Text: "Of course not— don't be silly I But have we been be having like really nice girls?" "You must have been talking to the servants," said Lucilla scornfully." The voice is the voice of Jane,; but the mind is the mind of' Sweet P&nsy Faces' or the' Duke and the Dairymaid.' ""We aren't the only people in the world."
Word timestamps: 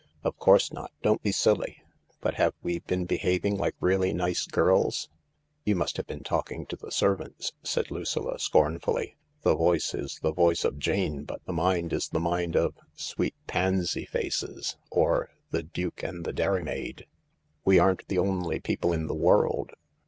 "Of 0.23 0.35
course 0.39 0.73
not— 0.73 0.91
don't 1.03 1.21
be 1.21 1.31
silly 1.31 1.77
I 1.77 1.83
But 2.21 2.33
have 2.33 2.55
we 2.63 2.79
been 2.79 3.05
be 3.05 3.17
having 3.17 3.55
like 3.55 3.75
really 3.79 4.13
nice 4.13 4.47
girls?" 4.47 5.09
"You 5.63 5.75
must 5.75 5.97
have 5.97 6.07
been 6.07 6.23
talking 6.23 6.65
to 6.69 6.75
the 6.75 6.89
servants," 6.91 7.51
said 7.61 7.91
Lucilla 7.91 8.39
scornfully." 8.39 9.15
The 9.43 9.55
voice 9.55 9.93
is 9.93 10.17
the 10.23 10.33
voice 10.33 10.65
of 10.65 10.79
Jane,; 10.79 11.23
but 11.23 11.45
the 11.45 11.53
mind 11.53 11.93
is 11.93 12.09
the 12.09 12.19
mind 12.19 12.55
of' 12.55 12.73
Sweet 12.95 13.35
P&nsy 13.45 14.07
Faces' 14.07 14.75
or 14.89 15.29
the' 15.51 15.61
Duke 15.77 16.01
and 16.01 16.25
the 16.25 16.33
Dairymaid.' 16.33 17.03
""We 17.63 17.77
aren't 17.77 18.07
the 18.07 18.17
only 18.17 18.59
people 18.59 18.91
in 18.93 19.05
the 19.05 19.13
world." 19.13 19.69